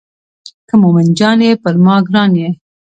[0.67, 2.49] که مومن جان یې پر ما ګران یې.